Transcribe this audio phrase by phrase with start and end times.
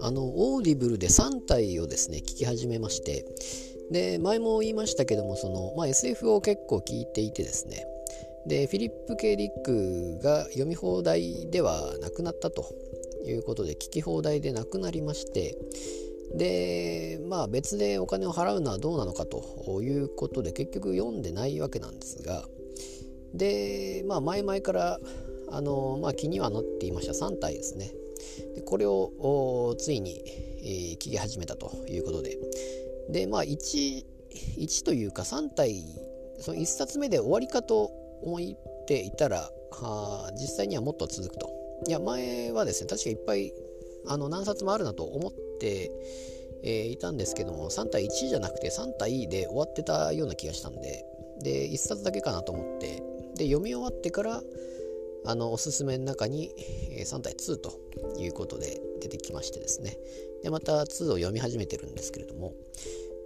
[0.00, 3.24] あのオーディブルで3体をですね聞き始めまして
[3.90, 7.84] で前も言いましたけどもその、まあ、SF を結構聞いていてですね
[8.46, 12.72] でフィリップ・ K・ディックが読み放題ではなくなったと
[13.26, 15.56] いうことで聞き放題でなくなりまして
[16.36, 22.44] でまあ別でお金を払うのはどうなのかということで結局読んでないわけなんですが
[23.36, 24.98] でまあ前々から
[25.50, 27.12] あの、まあ、気にはなっていました。
[27.12, 27.92] 3体ですね。
[28.54, 30.22] でこれをついに、
[30.62, 32.38] えー、聞き始めたということで。
[33.10, 34.04] でまあ 1,
[34.58, 35.84] 1というか3体
[36.40, 37.84] その1冊目で終わりかと
[38.22, 41.50] 思っていたらは実際にはもっと続くと。
[41.86, 43.52] いや前はですね確かいっぱい
[44.08, 45.90] あの何冊もあるなと思って、
[46.64, 51.04] えー、いたんですけども3対1じゃなくて3対で終わってたような気がしたんで
[51.42, 53.15] で1冊だけかなと思って。
[53.36, 54.42] で読み終わってから
[55.26, 56.52] あのおすすめの中に
[56.90, 57.72] え3対2と
[58.18, 59.96] いうことで出てきましてですね。
[60.42, 62.54] でまた2を読み始めてるんですけれども。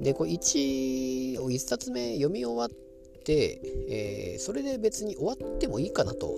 [0.00, 6.28] でこれ1を1冊目読み終わって、えー、それで別に終わってもいいかなと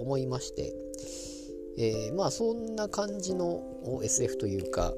[0.00, 0.72] 思いまして、
[1.76, 3.62] えー、まあそんな感じの
[4.02, 4.94] SF というか、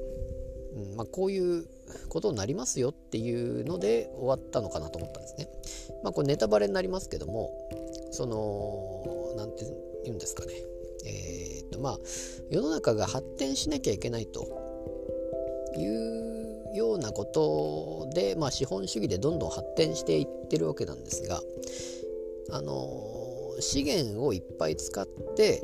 [0.75, 1.65] うんまあ、こういう
[2.07, 5.49] ことになりますよっていうので終わったのかなと思ったんですね。
[6.03, 7.53] まあこれネタバレになりますけども
[8.11, 9.65] その何て
[10.03, 10.53] 言うんですかね。
[11.05, 11.99] えー、っとまあ
[12.49, 14.47] 世の中が発展しなきゃいけないと
[15.77, 21.41] いうようなことで、まあ、資本主義でどんどん発展していってるわけなんですが
[22.51, 25.63] あの資源をいっぱい使って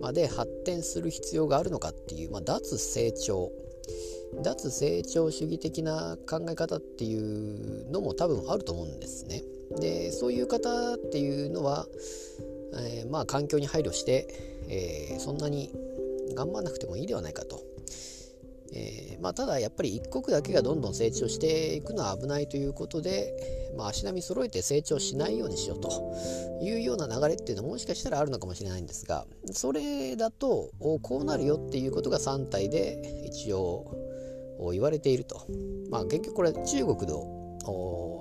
[0.00, 3.52] まで発展する必要があるのかっていう、まあ、脱成長
[4.42, 9.42] 脱成長主義的な考え方っていうのも多分あると思うんですね。
[9.78, 11.86] でそういう方っていうのは、
[12.74, 14.26] えー、まあ環境に配慮して、
[14.68, 15.70] えー、そんなに
[16.34, 17.70] 頑張んなくてもいいではないかと。
[18.72, 23.34] えー、まあ、ただやっぱり一国だけがどんどん成長していくのは危ないということで、
[23.76, 26.14] まあ、足並み揃えて成長しないようにしようと
[26.62, 30.70] いうような流れっていうのももしかしたらあるのかもしれないんですがそれだと
[31.02, 34.09] こうなるよっていうことが3体で一応
[34.72, 35.46] 言われていると。
[35.90, 37.40] まあ結局これ中国の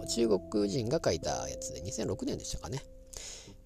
[0.10, 2.82] 中国人が書いたやつで2006年でしたかね、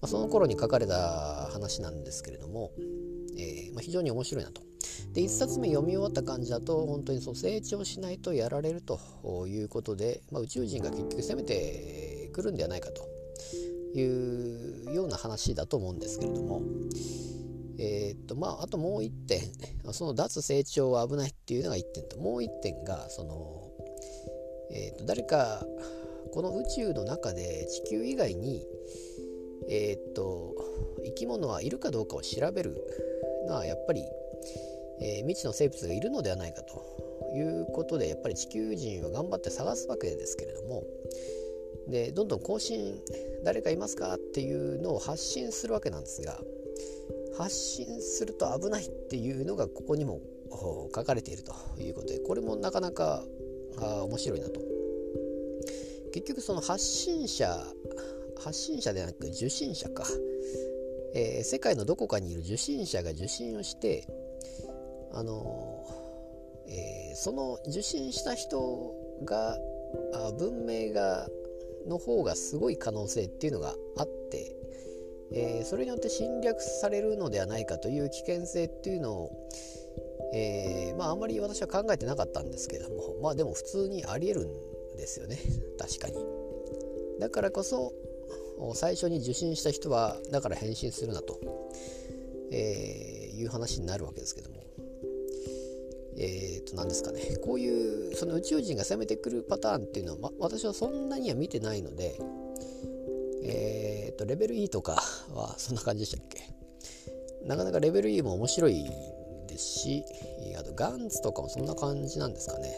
[0.00, 2.70] まあ、その頃に書かれた話なんですけれども、
[3.38, 4.62] えー、まあ、非常に面白いなと。
[5.12, 8.98] で1冊目読み終わった感じだと本当にそう成長しないとやられると
[9.46, 13.08] いうことで、まあ、宇宙人が結局攻めてくるんではないかと
[13.98, 16.62] いうような話だと思うんですけれども。
[17.78, 19.40] えー、っとまあ、あともう1点。
[19.92, 22.18] その脱成長は危ないっていうのが1点と。
[22.18, 23.64] もう1点がその
[24.70, 25.64] えーと、誰か
[26.32, 28.66] この宇宙の中で地球以外に、
[29.68, 30.54] えーと、
[31.04, 32.76] 生き物はいるかどうかを調べる。
[33.46, 34.02] のはやっぱり、
[35.00, 36.82] えー、未知の生物がいるのではないかと。
[37.34, 40.84] いうことでやっぱり地球人は頑張って探すわけですけれども。
[41.88, 42.98] でどんどん更新
[43.44, 44.14] 誰かいますか？
[44.14, 46.40] っていうのを発信するわけなんですが。
[47.36, 50.20] 発信すると危ないっていうのがここにも
[50.94, 53.24] 書かれているということでこれもなかなか
[53.78, 54.60] あ面白いなと。
[56.12, 57.66] 結局その発信者
[58.38, 60.04] 発信者ではなく受信者か、
[61.14, 64.06] えー、世界のどこかにいる受信者が受信をして
[65.12, 69.56] あのー、えー、その受信した人が
[70.14, 71.26] あ文明が
[71.86, 74.23] の方がすごい可能性っていうのがあって、
[75.36, 79.48] えー、それによって侵略されるのではないかという危険性っていうのを
[80.32, 85.38] えー、まああんまり私は考えてなかったんですけどもまあでも普通にありえるんですよね。
[85.78, 86.16] 確かに。
[87.20, 87.92] だからこそ
[88.74, 91.38] 最初に受信した人はだから返信するなと、
[92.50, 94.62] えー、いう話になるわけですけども。
[96.16, 97.20] えー、と何ですかね。
[97.44, 102.20] こういうその宇宙人が攻めてくるパターンっていうのは、ま、私はそんなには見てないので、
[104.24, 105.02] とレベル E とか
[105.32, 106.40] はそんな感じでしたっけ？
[107.46, 108.84] なかなかレベル E も面白い
[109.46, 110.04] ですし
[110.58, 112.72] あとガンツとかもそんな感じなんですかね。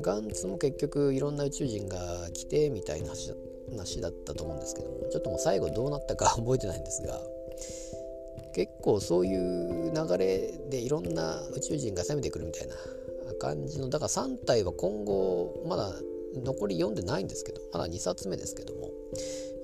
[0.00, 3.12] ガンツも結局いろんな宇宙人が来てみたいな
[3.70, 7.20] 話だったと思うんですけどもちょっともう最後どうなったか 覚えてないんですが
[8.54, 12.74] 結構そういう流れでいろんな宇宙人が攻めてくるみたいな
[13.40, 15.92] 感じのだから3体は今後まだ
[16.34, 18.90] 残り読んでないんですけどまだ2冊目ですけども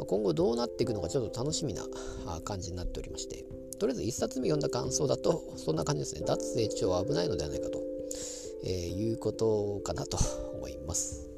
[0.07, 1.85] 今後どうなっていくのかちょっと楽しみな
[2.45, 3.45] 感じになっておりまして
[3.79, 6.23] とりあえず1冊目読んだ感想だとそんな感じですね。
[6.27, 7.81] 脱成長は危ないのではないかと、
[8.65, 10.19] えー、いうことかなと
[10.55, 11.29] 思います。